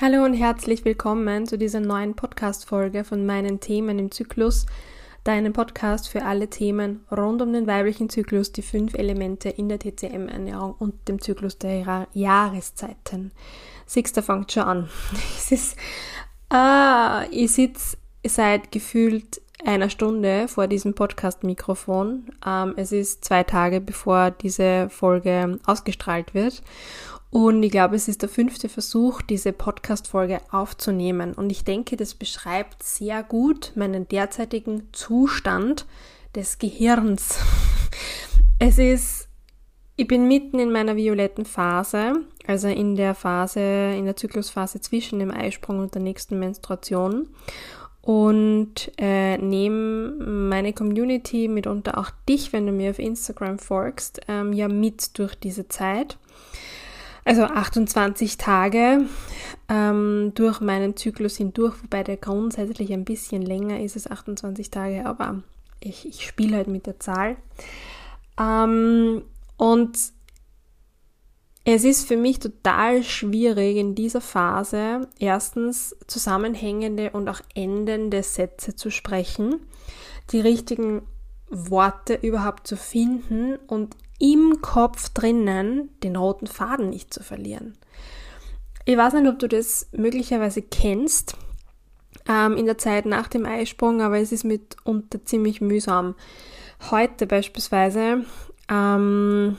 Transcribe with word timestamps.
Hallo 0.00 0.24
und 0.24 0.34
herzlich 0.34 0.84
willkommen 0.84 1.46
zu 1.46 1.56
dieser 1.56 1.78
neuen 1.78 2.16
Podcast-Folge 2.16 3.04
von 3.04 3.24
meinen 3.24 3.60
Themen 3.60 4.00
im 4.00 4.10
Zyklus, 4.10 4.66
deinem 5.22 5.52
Podcast 5.52 6.08
für 6.08 6.24
alle 6.24 6.50
Themen 6.50 7.06
rund 7.12 7.40
um 7.40 7.52
den 7.52 7.68
weiblichen 7.68 8.08
Zyklus, 8.10 8.50
die 8.50 8.62
fünf 8.62 8.94
Elemente 8.94 9.50
in 9.50 9.68
der 9.68 9.78
TCM-Ernährung 9.78 10.74
und 10.80 11.06
dem 11.06 11.20
Zyklus 11.20 11.58
der 11.58 12.08
Jahreszeiten. 12.12 13.30
Sixter 13.86 14.24
fängt 14.24 14.50
schon 14.50 14.64
an. 14.64 14.88
Es 15.38 15.52
ist, 15.52 15.76
ah, 16.48 17.22
ich 17.30 17.52
sitze 17.52 17.96
seit 18.26 18.72
gefühlt 18.72 19.40
einer 19.64 19.90
Stunde 19.90 20.48
vor 20.48 20.66
diesem 20.66 20.94
Podcast-Mikrofon. 20.94 22.32
Ähm, 22.44 22.74
es 22.76 22.90
ist 22.90 23.24
zwei 23.24 23.44
Tage, 23.44 23.80
bevor 23.80 24.32
diese 24.32 24.88
Folge 24.90 25.60
ausgestrahlt 25.66 26.34
wird. 26.34 26.62
Und 27.34 27.64
ich 27.64 27.72
glaube, 27.72 27.96
es 27.96 28.06
ist 28.06 28.22
der 28.22 28.28
fünfte 28.28 28.68
Versuch, 28.68 29.20
diese 29.20 29.52
Podcast-Folge 29.52 30.40
aufzunehmen. 30.52 31.34
Und 31.34 31.50
ich 31.50 31.64
denke, 31.64 31.96
das 31.96 32.14
beschreibt 32.14 32.84
sehr 32.84 33.24
gut 33.24 33.72
meinen 33.74 34.06
derzeitigen 34.06 34.90
Zustand 34.92 35.84
des 36.36 36.58
Gehirns. 36.58 37.40
Es 38.60 38.78
ist, 38.78 39.28
ich 39.96 40.06
bin 40.06 40.28
mitten 40.28 40.60
in 40.60 40.70
meiner 40.70 40.94
violetten 40.94 41.44
Phase, 41.44 42.20
also 42.46 42.68
in 42.68 42.94
der 42.94 43.16
Phase, 43.16 43.60
in 43.60 44.04
der 44.04 44.14
Zyklusphase 44.14 44.80
zwischen 44.80 45.18
dem 45.18 45.32
Eisprung 45.32 45.80
und 45.80 45.92
der 45.92 46.02
nächsten 46.02 46.38
Menstruation. 46.38 47.30
Und 48.00 48.92
äh, 48.96 49.38
nehme 49.38 50.12
meine 50.50 50.72
Community, 50.72 51.48
mitunter 51.48 51.98
auch 51.98 52.10
dich, 52.28 52.52
wenn 52.52 52.64
du 52.64 52.72
mir 52.72 52.90
auf 52.90 53.00
Instagram 53.00 53.58
folgst, 53.58 54.20
ähm, 54.28 54.52
ja 54.52 54.68
mit 54.68 55.18
durch 55.18 55.34
diese 55.34 55.66
Zeit 55.66 56.16
also 57.24 57.42
28 57.44 58.36
Tage 58.36 59.06
ähm, 59.68 60.32
durch 60.34 60.60
meinen 60.60 60.96
Zyklus 60.96 61.36
hindurch, 61.36 61.82
wobei 61.82 62.02
der 62.02 62.16
grundsätzlich 62.16 62.92
ein 62.92 63.04
bisschen 63.04 63.42
länger 63.42 63.80
ist 63.80 63.96
als 63.96 64.10
28 64.10 64.70
Tage, 64.70 65.06
aber 65.06 65.42
ich, 65.80 66.06
ich 66.06 66.26
spiele 66.26 66.56
halt 66.56 66.68
mit 66.68 66.86
der 66.86 67.00
Zahl. 67.00 67.36
Ähm, 68.38 69.22
und 69.56 69.98
es 71.66 71.84
ist 71.84 72.06
für 72.06 72.18
mich 72.18 72.40
total 72.40 73.02
schwierig 73.02 73.76
in 73.76 73.94
dieser 73.94 74.20
Phase 74.20 75.08
erstens 75.18 75.96
zusammenhängende 76.06 77.10
und 77.12 77.28
auch 77.28 77.40
endende 77.54 78.22
Sätze 78.22 78.76
zu 78.76 78.90
sprechen, 78.90 79.60
die 80.30 80.40
richtigen 80.40 81.02
Worte 81.50 82.14
überhaupt 82.14 82.66
zu 82.66 82.76
finden 82.76 83.56
und 83.66 83.96
im 84.18 84.60
Kopf 84.62 85.10
drinnen 85.10 85.90
den 86.02 86.16
roten 86.16 86.46
Faden 86.46 86.90
nicht 86.90 87.12
zu 87.12 87.22
verlieren. 87.22 87.76
Ich 88.84 88.96
weiß 88.96 89.14
nicht, 89.14 89.28
ob 89.28 89.38
du 89.38 89.48
das 89.48 89.88
möglicherweise 89.92 90.62
kennst 90.62 91.36
ähm, 92.28 92.56
in 92.56 92.66
der 92.66 92.78
Zeit 92.78 93.06
nach 93.06 93.28
dem 93.28 93.46
Eisprung, 93.46 94.02
aber 94.02 94.18
es 94.18 94.32
ist 94.32 94.44
mitunter 94.44 95.24
ziemlich 95.24 95.60
mühsam. 95.60 96.14
Heute 96.90 97.26
beispielsweise 97.26 98.24
ähm, 98.70 99.56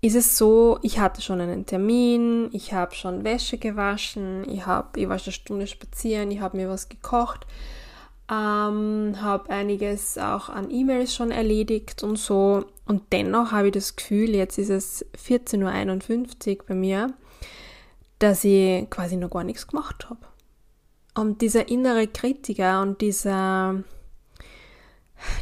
ist 0.00 0.16
es 0.16 0.36
so, 0.36 0.78
ich 0.82 0.98
hatte 0.98 1.22
schon 1.22 1.40
einen 1.40 1.64
Termin, 1.64 2.50
ich 2.52 2.74
habe 2.74 2.94
schon 2.94 3.24
Wäsche 3.24 3.56
gewaschen, 3.58 4.48
ich, 4.48 4.66
hab, 4.66 4.96
ich 4.96 5.08
war 5.08 5.18
schon 5.18 5.32
eine 5.32 5.40
Stunde 5.40 5.66
spazieren, 5.66 6.30
ich 6.30 6.40
habe 6.40 6.56
mir 6.56 6.68
was 6.68 6.88
gekocht 6.88 7.46
ähm, 8.30 9.16
habe 9.20 9.50
einiges 9.50 10.16
auch 10.16 10.48
an 10.48 10.70
E-Mails 10.70 11.14
schon 11.14 11.30
erledigt 11.30 12.02
und 12.02 12.16
so. 12.16 12.64
Und 12.86 13.02
dennoch 13.12 13.52
habe 13.52 13.68
ich 13.68 13.74
das 13.74 13.96
Gefühl, 13.96 14.34
jetzt 14.34 14.58
ist 14.58 14.70
es 14.70 15.06
14.51 15.16 16.58
Uhr 16.58 16.64
bei 16.66 16.74
mir, 16.74 17.14
dass 18.18 18.44
ich 18.44 18.88
quasi 18.90 19.16
noch 19.16 19.30
gar 19.30 19.44
nichts 19.44 19.66
gemacht 19.66 20.08
habe. 20.08 20.20
Und 21.14 21.42
dieser 21.42 21.68
innere 21.68 22.08
Kritiker 22.08 22.82
und 22.82 23.00
dieser, 23.00 23.84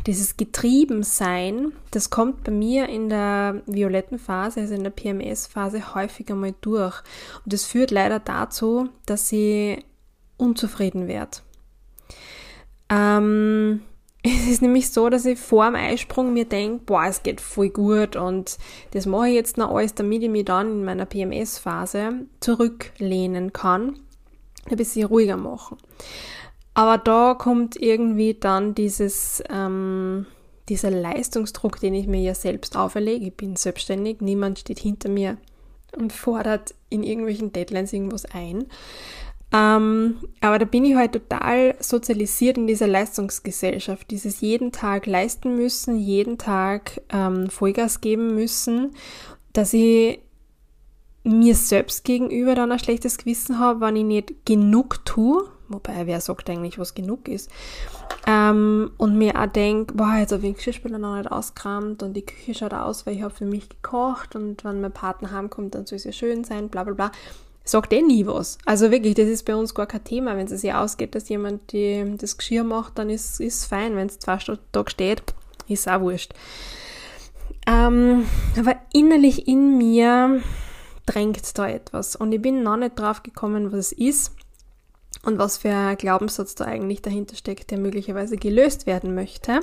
dieses 0.07 0.37
Getriebensein, 0.37 1.73
das 1.92 2.11
kommt 2.11 2.45
bei 2.45 2.53
mir 2.53 2.89
in 2.89 3.09
der 3.09 3.63
violetten 3.67 4.19
Phase, 4.19 4.61
also 4.61 4.75
in 4.75 4.83
der 4.83 4.91
PMS-Phase, 4.91 5.95
häufiger 5.95 6.35
mal 6.35 6.55
durch. 6.61 7.01
Und 7.45 7.53
das 7.53 7.65
führt 7.65 7.91
leider 7.91 8.19
dazu, 8.19 8.91
dass 9.07 9.33
ich 9.33 9.85
unzufrieden 10.37 11.07
werde 11.07 11.39
ähm, 12.92 13.80
es 14.23 14.47
ist 14.47 14.63
nämlich 14.63 14.91
so, 14.91 15.08
dass 15.08 15.25
ich 15.25 15.39
vor 15.39 15.67
dem 15.67 15.75
Eisprung 15.75 16.33
mir 16.33 16.45
denke, 16.45 16.85
boah, 16.85 17.07
es 17.07 17.23
geht 17.23 17.41
voll 17.41 17.70
gut 17.70 18.17
und 18.17 18.58
das 18.92 19.07
mache 19.07 19.29
ich 19.29 19.35
jetzt 19.35 19.57
noch 19.57 19.75
alles, 19.75 19.95
damit 19.95 20.23
ich 20.23 20.30
mich 20.30 20.45
dann 20.45 20.70
in 20.70 20.85
meiner 20.85 21.07
PMS-Phase 21.07 22.27
zurücklehnen 22.41 23.53
kann, 23.53 23.98
ein 24.70 24.77
bisschen 24.77 25.07
ruhiger 25.07 25.36
machen. 25.36 25.79
Aber 26.75 26.98
da 26.98 27.35
kommt 27.35 27.77
irgendwie 27.77 28.35
dann 28.35 28.75
dieses, 28.75 29.42
ähm, 29.51 30.27
dieser 30.69 30.91
Leistungsdruck, 30.91 31.80
den 31.80 31.95
ich 31.95 32.07
mir 32.07 32.20
ja 32.20 32.35
selbst 32.35 32.77
auferlege. 32.77 33.27
Ich 33.27 33.36
bin 33.36 33.57
selbstständig, 33.57 34.20
niemand 34.20 34.59
steht 34.61 34.79
hinter 34.79 35.09
mir 35.09 35.36
und 35.97 36.13
fordert 36.13 36.74
in 36.89 37.03
irgendwelchen 37.03 37.53
Deadlines 37.53 37.92
irgendwas 37.92 38.24
ein. 38.24 38.67
Ähm, 39.52 40.17
aber 40.40 40.58
da 40.58 40.64
bin 40.64 40.85
ich 40.85 40.95
halt 40.95 41.13
total 41.13 41.74
sozialisiert 41.79 42.57
in 42.57 42.67
dieser 42.67 42.86
Leistungsgesellschaft, 42.86 44.11
dieses 44.11 44.40
jeden 44.40 44.73
Tag 44.73 45.07
leisten 45.07 45.57
müssen, 45.57 45.98
jeden 45.98 46.39
Tag 46.39 47.02
ähm, 47.11 47.51
Vollgas 47.51 48.01
geben 48.01 48.35
müssen, 48.35 48.92
dass 49.52 49.74
ich 49.74 50.20
mir 51.24 51.55
selbst 51.55 52.05
gegenüber 52.05 52.55
dann 52.55 52.73
ein 52.73 52.79
schlechtes 52.79 53.18
Gewissen 53.18 53.58
habe, 53.58 53.80
wenn 53.80 53.96
ich 53.96 54.05
nicht 54.05 54.46
genug 54.46 55.05
tue, 55.05 55.45
wobei 55.68 56.07
wer 56.07 56.20
sagt 56.20 56.48
eigentlich, 56.48 56.79
was 56.79 56.95
genug 56.95 57.29
ist, 57.29 57.51
ähm, 58.27 58.91
und 58.96 59.18
mir 59.18 59.41
auch 59.41 59.46
denke, 59.46 59.95
boah, 59.95 60.17
jetzt 60.18 60.33
habe 60.33 60.42
ich 60.42 60.48
den 60.48 60.55
Geschirrspüler 60.55 60.98
noch 60.98 61.17
nicht 61.17 61.30
ausgekramt 61.30 62.02
und 62.02 62.14
die 62.14 62.24
Küche 62.24 62.55
schaut 62.55 62.74
aus, 62.74 63.07
weil 63.07 63.17
ich 63.17 63.23
habe 63.23 63.35
für 63.35 63.45
mich 63.45 63.68
gekocht 63.68 64.35
und 64.35 64.64
wenn 64.64 64.80
mein 64.80 64.92
Partner 64.92 65.30
heimkommt, 65.30 65.74
dann 65.74 65.86
soll 65.86 65.96
es 65.96 66.05
ja 66.05 66.12
schön 66.12 66.42
sein, 66.42 66.68
bla 66.68 66.85
bla 66.85 66.95
bla 66.95 67.12
sagt 67.64 67.92
eh 67.92 68.02
nie 68.02 68.27
was. 68.27 68.58
Also 68.64 68.90
wirklich, 68.90 69.14
das 69.14 69.28
ist 69.28 69.45
bei 69.45 69.55
uns 69.55 69.74
gar 69.74 69.86
kein 69.86 70.05
Thema. 70.05 70.36
Wenn 70.36 70.46
es 70.46 70.61
sich 70.61 70.73
ausgeht, 70.73 71.14
dass 71.14 71.28
jemand 71.28 71.73
die, 71.73 72.17
das 72.18 72.36
Geschirr 72.36 72.64
macht, 72.64 72.98
dann 72.98 73.11
ist 73.11 73.40
es 73.40 73.64
fein. 73.64 73.96
Wenn 73.96 74.08
es 74.08 74.18
zwei 74.18 74.39
da 74.73 74.84
steht, 74.86 75.23
ist 75.68 75.89
auch 75.89 76.00
wurscht. 76.00 76.33
Ähm, 77.67 78.27
aber 78.58 78.77
innerlich 78.92 79.46
in 79.46 79.78
mir 79.78 80.42
drängt 81.06 81.58
da 81.58 81.68
etwas 81.68 82.17
und 82.17 82.33
ich 82.33 82.42
bin 82.42 82.62
noch 82.62 82.77
nicht 82.77 82.98
drauf 82.98 83.23
gekommen, 83.23 83.73
was 83.73 83.79
es 83.79 83.92
ist 83.92 84.33
und 85.24 85.39
was 85.39 85.58
für 85.58 85.73
ein 85.73 85.96
Glaubenssatz 85.96 86.56
da 86.56 86.64
eigentlich 86.64 87.02
dahinter 87.02 87.36
steckt, 87.36 87.70
der 87.70 87.79
möglicherweise 87.79 88.36
gelöst 88.36 88.86
werden 88.86 89.14
möchte. 89.14 89.61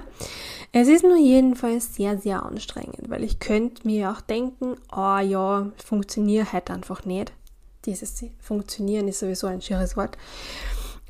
Es 0.71 0.87
ist 0.87 1.03
nur 1.03 1.17
jedenfalls 1.17 1.95
sehr, 1.95 2.17
sehr 2.17 2.43
anstrengend, 2.43 3.09
weil 3.09 3.23
ich 3.23 3.39
könnte 3.39 3.85
mir 3.85 4.11
auch 4.11 4.21
denken, 4.21 4.75
oh 4.95 5.17
ja, 5.17 5.69
funktioniert 5.83 6.53
halt 6.53 6.71
einfach 6.71 7.03
nicht 7.03 7.33
dieses 7.85 8.23
Funktionieren 8.39 9.07
ist 9.07 9.19
sowieso 9.19 9.47
ein 9.47 9.61
schieres 9.61 9.95
Wort. 9.97 10.17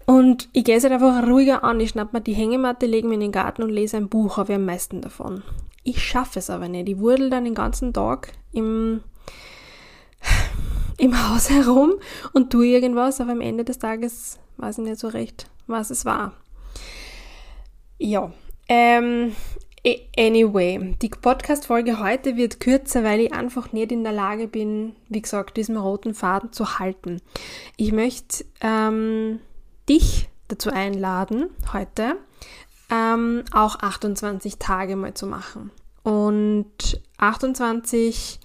Und 0.05 0.49
ich 0.53 0.63
gehe 0.63 0.75
es 0.75 0.83
halt 0.83 0.93
einfach 0.93 1.27
ruhiger 1.27 1.63
an. 1.63 1.79
Ich 1.79 1.89
schnapp 1.89 2.13
mir 2.13 2.21
die 2.21 2.33
Hängematte, 2.33 2.87
lege 2.87 3.07
mir 3.07 3.13
in 3.15 3.19
den 3.19 3.31
Garten 3.31 3.61
und 3.61 3.69
lese 3.69 3.97
ein 3.97 4.09
Buch, 4.09 4.37
habe 4.37 4.53
ich 4.53 4.55
am 4.55 4.65
meisten 4.65 5.01
davon. 5.01 5.43
Ich 5.83 6.03
schaffe 6.03 6.39
es 6.39 6.49
aber 6.49 6.67
nicht. 6.67 6.89
Ich 6.89 6.99
wurdel 6.99 7.29
dann 7.29 7.45
den 7.45 7.53
ganzen 7.53 7.93
Tag 7.93 8.31
im, 8.51 9.01
im 10.97 11.29
Haus 11.29 11.49
herum 11.49 11.93
und 12.33 12.51
tue 12.51 12.67
irgendwas, 12.67 13.21
aber 13.21 13.33
am 13.33 13.41
Ende 13.41 13.63
des 13.63 13.77
Tages 13.77 14.39
weiß 14.57 14.79
ich 14.79 14.85
nicht 14.85 14.99
so 14.99 15.09
recht, 15.09 15.47
was 15.67 15.89
es 15.89 16.05
war. 16.05 16.33
Ja, 17.99 18.31
ähm, 18.67 19.35
Anyway, 20.17 20.95
die 21.01 21.09
Podcast-Folge 21.09 21.99
heute 21.99 22.35
wird 22.35 22.59
kürzer, 22.59 23.03
weil 23.05 23.21
ich 23.21 23.33
einfach 23.33 23.71
nicht 23.71 23.93
in 23.93 24.03
der 24.03 24.11
Lage 24.11 24.47
bin, 24.47 24.95
wie 25.07 25.21
gesagt, 25.21 25.55
diesen 25.55 25.77
roten 25.77 26.13
Faden 26.13 26.51
zu 26.51 26.79
halten. 26.79 27.21
Ich 27.77 27.93
möchte 27.93 28.43
ähm, 28.59 29.39
dich 29.87 30.27
dazu 30.49 30.69
einladen, 30.71 31.49
heute 31.71 32.17
ähm, 32.91 33.43
auch 33.53 33.79
28 33.79 34.57
Tage 34.57 34.97
mal 34.97 35.13
zu 35.13 35.27
machen. 35.27 35.71
Und 36.03 37.01
28 37.17 38.39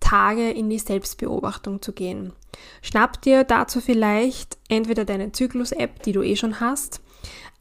Tage 0.00 0.50
in 0.50 0.70
die 0.70 0.78
Selbstbeobachtung 0.78 1.82
zu 1.82 1.92
gehen. 1.92 2.32
Schnapp 2.80 3.20
dir 3.20 3.44
dazu 3.44 3.82
vielleicht 3.82 4.56
entweder 4.68 5.04
deine 5.04 5.32
Zyklus-App, 5.32 6.02
die 6.04 6.12
du 6.12 6.22
eh 6.22 6.36
schon 6.36 6.60
hast, 6.60 7.02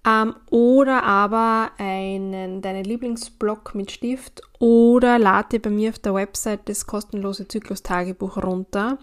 ähm, 0.07 0.36
oder 0.50 1.04
aber 1.04 1.71
einen, 1.77 2.62
deinen 2.62 2.86
Lieblingsblock 2.86 3.75
mit 3.75 3.92
Stift 3.92 4.42
oder 4.59 5.19
lade 5.19 5.59
bei 5.59 5.69
mir 5.69 5.89
auf 5.89 6.00
der 6.00 6.13
Website 6.13 6.62
das 6.65 6.88
kostenlose 6.88 7.48
Zyklus-Tagebuch 7.48 8.38
runter 8.38 8.98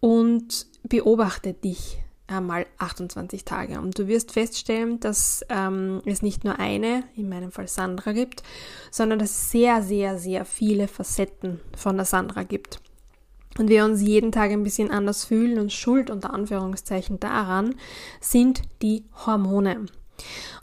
und 0.00 0.66
beobachte 0.82 1.52
dich 1.52 1.98
einmal 2.26 2.66
28 2.78 3.44
Tage. 3.44 3.80
Und 3.80 3.98
du 3.98 4.08
wirst 4.08 4.32
feststellen, 4.32 5.00
dass 5.00 5.44
ähm, 5.48 6.00
es 6.04 6.22
nicht 6.22 6.44
nur 6.44 6.58
eine, 6.58 7.04
in 7.16 7.28
meinem 7.28 7.52
Fall 7.52 7.68
Sandra, 7.68 8.12
gibt, 8.12 8.42
sondern 8.90 9.18
dass 9.18 9.30
es 9.30 9.50
sehr, 9.50 9.82
sehr, 9.82 10.18
sehr 10.18 10.44
viele 10.44 10.88
Facetten 10.88 11.60
von 11.76 11.96
der 11.96 12.06
Sandra 12.06 12.42
gibt. 12.44 12.80
und 13.58 13.68
wir 13.68 13.84
uns 13.84 14.00
jeden 14.00 14.32
Tag 14.32 14.50
ein 14.52 14.62
bisschen 14.62 14.90
anders 14.90 15.24
fühlen 15.24 15.58
und 15.58 15.72
Schuld 15.72 16.08
unter 16.08 16.32
Anführungszeichen 16.32 17.20
daran 17.20 17.74
sind 18.20 18.62
die 18.80 19.04
Hormone. 19.26 19.86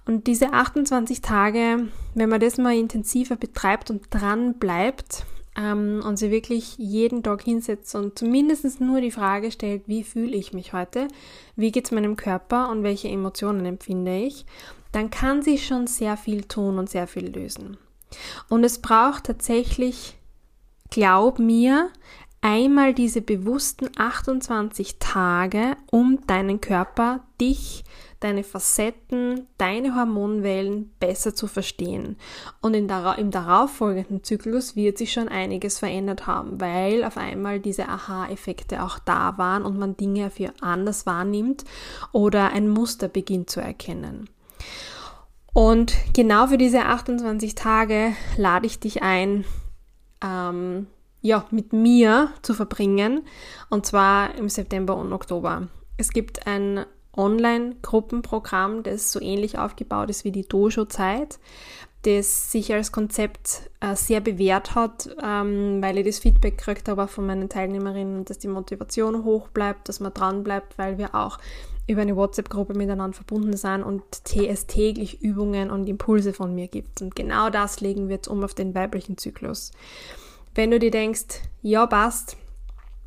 Und 0.05 0.27
diese 0.27 0.53
28 0.53 1.21
Tage, 1.21 1.87
wenn 2.15 2.29
man 2.29 2.39
das 2.39 2.57
mal 2.57 2.75
intensiver 2.75 3.35
betreibt 3.35 3.89
und 3.89 4.03
dran 4.09 4.55
bleibt 4.55 5.25
ähm, 5.57 6.01
und 6.05 6.17
sie 6.17 6.31
wirklich 6.31 6.77
jeden 6.77 7.23
Tag 7.23 7.43
hinsetzt 7.43 7.93
und 7.95 8.17
zumindest 8.17 8.79
nur 8.79 9.01
die 9.01 9.11
Frage 9.11 9.51
stellt, 9.51 9.83
wie 9.87 10.03
fühle 10.03 10.35
ich 10.35 10.53
mich 10.53 10.73
heute, 10.73 11.07
wie 11.55 11.71
geht 11.71 11.85
es 11.85 11.91
meinem 11.91 12.15
Körper 12.15 12.69
und 12.69 12.83
welche 12.83 13.09
Emotionen 13.09 13.65
empfinde 13.65 14.17
ich, 14.17 14.45
dann 14.91 15.09
kann 15.09 15.41
sie 15.41 15.57
schon 15.57 15.87
sehr 15.87 16.15
viel 16.15 16.43
tun 16.43 16.79
und 16.79 16.89
sehr 16.89 17.07
viel 17.07 17.27
lösen. 17.27 17.77
Und 18.49 18.63
es 18.63 18.79
braucht 18.79 19.25
tatsächlich, 19.25 20.15
glaub 20.89 21.39
mir, 21.39 21.89
einmal 22.41 22.93
diese 22.93 23.21
bewussten 23.21 23.89
28 23.97 24.99
Tage, 24.99 25.75
um 25.91 26.19
deinen 26.27 26.61
Körper, 26.61 27.21
dich, 27.39 27.83
deine 28.19 28.43
Facetten, 28.43 29.47
deine 29.57 29.95
Hormonwellen 29.95 30.91
besser 30.99 31.35
zu 31.35 31.47
verstehen. 31.47 32.17
Und 32.61 32.73
im 32.73 32.87
darauffolgenden 32.87 34.23
Zyklus 34.23 34.75
wird 34.75 34.97
sich 34.97 35.13
schon 35.13 35.27
einiges 35.27 35.79
verändert 35.79 36.25
haben, 36.25 36.59
weil 36.59 37.03
auf 37.03 37.17
einmal 37.17 37.59
diese 37.59 37.87
Aha-Effekte 37.87 38.83
auch 38.83 38.99
da 38.99 39.37
waren 39.37 39.63
und 39.63 39.77
man 39.77 39.97
Dinge 39.97 40.29
für 40.29 40.51
anders 40.61 41.05
wahrnimmt 41.05 41.63
oder 42.11 42.51
ein 42.51 42.69
Muster 42.69 43.07
beginnt 43.07 43.49
zu 43.49 43.59
erkennen. 43.59 44.29
Und 45.53 45.95
genau 46.13 46.47
für 46.47 46.57
diese 46.57 46.85
28 46.85 47.55
Tage 47.55 48.13
lade 48.37 48.67
ich 48.67 48.79
dich 48.79 49.01
ein, 49.01 49.43
ähm, 50.23 50.87
ja, 51.21 51.45
mit 51.51 51.73
mir 51.73 52.31
zu 52.41 52.53
verbringen, 52.53 53.23
und 53.69 53.85
zwar 53.85 54.35
im 54.35 54.49
September 54.49 54.95
und 54.95 55.13
Oktober. 55.13 55.67
Es 55.97 56.11
gibt 56.11 56.47
ein 56.47 56.85
Online-Gruppenprogramm, 57.15 58.83
das 58.83 59.11
so 59.11 59.19
ähnlich 59.19 59.57
aufgebaut 59.57 60.09
ist 60.09 60.23
wie 60.23 60.31
die 60.31 60.47
Dojo-Zeit, 60.47 61.39
das 62.03 62.51
sich 62.51 62.71
als 62.73 62.91
Konzept 62.91 63.69
äh, 63.79 63.95
sehr 63.95 64.21
bewährt 64.21 64.75
hat, 64.75 65.09
ähm, 65.21 65.81
weil 65.81 65.97
ich 65.97 66.05
das 66.05 66.19
Feedback 66.19 66.57
gekriegt 66.57 66.87
habe 66.87 67.07
von 67.07 67.25
meinen 67.25 67.49
Teilnehmerinnen, 67.49 68.23
dass 68.23 68.37
die 68.37 68.47
Motivation 68.47 69.23
hoch 69.23 69.49
bleibt, 69.49 69.89
dass 69.89 69.99
man 69.99 70.13
dran 70.13 70.43
bleibt, 70.43 70.77
weil 70.77 70.97
wir 70.97 71.15
auch 71.15 71.39
über 71.87 72.01
eine 72.01 72.15
WhatsApp-Gruppe 72.15 72.75
miteinander 72.75 73.15
verbunden 73.15 73.57
sind 73.57 73.81
und 73.81 74.03
es 74.35 74.67
täglich 74.67 75.21
Übungen 75.21 75.71
und 75.71 75.87
Impulse 75.87 76.33
von 76.33 76.53
mir 76.53 76.67
gibt. 76.67 77.01
Und 77.01 77.15
genau 77.15 77.49
das 77.49 77.79
legen 77.79 78.09
wir 78.09 78.17
jetzt 78.17 78.27
um 78.27 78.43
auf 78.43 78.53
den 78.53 78.75
weiblichen 78.75 79.17
Zyklus. 79.17 79.71
Wenn 80.57 80.71
du 80.71 80.79
dir 80.79 80.89
denkst, 80.89 81.43
ja, 81.61 81.85
passt, 81.85 82.35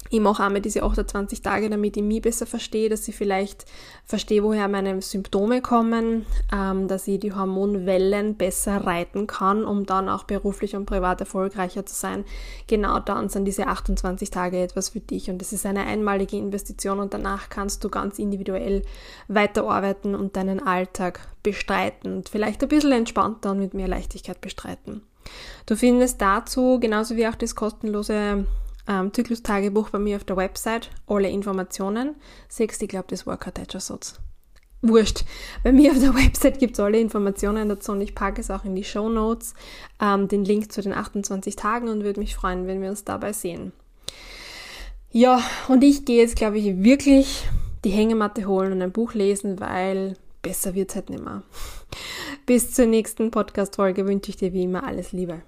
ich 0.09 0.21
mache 0.21 0.45
einmal 0.45 0.61
diese 0.61 0.85
28 0.85 1.43
Tage, 1.43 1.69
damit 1.69 1.97
ich 1.97 2.03
mich 2.05 2.23
besser 2.23 2.47
verstehe, 2.47 2.89
dass 2.89 3.09
ich 3.09 3.17
vielleicht 3.17 3.65
verstehe, 4.05 4.45
woher 4.45 4.69
meine 4.69 5.03
Symptome 5.03 5.61
kommen, 5.61 6.27
ähm, 6.55 6.87
dass 6.87 7.09
ich 7.09 7.19
die 7.19 7.33
Hormonwellen 7.33 8.37
besser 8.37 8.87
reiten 8.87 9.27
kann, 9.27 9.65
um 9.65 9.85
dann 9.85 10.09
auch 10.09 10.23
beruflich 10.23 10.77
und 10.77 10.87
privat 10.87 11.19
erfolgreicher 11.19 11.85
zu 11.85 11.97
sein. 11.97 12.25
Genau 12.69 13.01
dann 13.01 13.29
sind 13.29 13.47
diese 13.47 13.67
28 13.67 14.31
Tage 14.31 14.63
etwas 14.63 14.91
für 14.91 15.01
dich 15.01 15.29
und 15.29 15.43
es 15.43 15.53
ist 15.53 15.67
eine 15.67 15.87
einmalige 15.87 16.37
Investition 16.37 17.01
und 17.01 17.15
danach 17.15 17.49
kannst 17.49 17.83
du 17.83 17.89
ganz 17.89 18.21
individuell 18.21 18.83
weiterarbeiten 19.27 20.15
und 20.15 20.37
deinen 20.37 20.65
Alltag 20.65 21.19
bestreiten 21.43 22.15
und 22.15 22.29
vielleicht 22.29 22.63
ein 22.63 22.69
bisschen 22.69 22.93
entspannter 22.93 23.51
und 23.51 23.59
mit 23.59 23.75
mehr 23.75 23.89
Leichtigkeit 23.89 24.41
bestreiten. 24.41 25.03
Du 25.67 25.77
findest 25.77 26.21
dazu, 26.21 26.79
genauso 26.81 27.17
wie 27.17 27.27
auch 27.27 27.35
das 27.35 27.55
kostenlose 27.55 28.47
ähm, 28.89 29.13
Zyklus-Tagebuch 29.13 29.91
bei 29.91 29.99
mir 29.99 30.17
auf 30.17 30.25
der 30.25 30.37
Website, 30.37 30.91
alle 31.07 31.31
Informationen. 31.31 32.17
Siehst, 32.49 32.83
ich 32.83 32.89
glaube, 32.89 33.07
das 33.09 33.27
war 33.27 33.37
kein 33.37 33.55
deutscher 33.55 33.81
Satz. 33.81 34.21
Wurscht. 34.83 35.25
Bei 35.63 35.73
mir 35.73 35.93
auf 35.93 36.01
der 36.01 36.15
Website 36.25 36.59
gibt 36.59 36.75
es 36.75 36.81
alle 36.81 36.99
Informationen 36.99 37.69
dazu 37.69 37.93
und 37.93 38.01
ich 38.01 38.15
packe 38.15 38.41
es 38.41 38.51
auch 38.51 38.65
in 38.65 38.75
die 38.75 38.85
Show 38.85 39.09
Notes, 39.09 39.55
ähm, 40.01 40.29
den 40.29 40.45
Link 40.45 40.73
zu 40.73 40.81
den 40.81 40.93
28 40.93 41.55
Tagen 41.55 41.89
und 41.89 42.03
würde 42.03 42.21
mich 42.21 42.35
freuen, 42.35 42.67
wenn 42.67 42.81
wir 42.81 42.89
uns 42.89 43.05
dabei 43.05 43.33
sehen. 43.33 43.73
Ja, 45.13 45.43
und 45.69 45.83
ich 45.83 46.05
gehe 46.05 46.23
jetzt, 46.23 46.37
glaube 46.37 46.59
ich, 46.59 46.83
wirklich 46.83 47.47
die 47.85 47.91
Hängematte 47.91 48.47
holen 48.47 48.73
und 48.73 48.83
ein 48.83 48.93
Buch 48.93 49.15
lesen, 49.15 49.61
weil 49.61 50.17
besser 50.43 50.75
wird 50.75 50.91
es 50.91 50.97
halt 50.97 51.11
nicht 51.11 51.23
mehr. 51.23 51.43
Bis 52.51 52.73
zur 52.73 52.87
nächsten 52.87 53.31
Podcast-Folge 53.31 54.09
wünsche 54.09 54.31
ich 54.31 54.37
dir 54.37 54.53
wie 54.53 54.65
immer 54.65 54.85
alles 54.85 55.13
Liebe. 55.13 55.43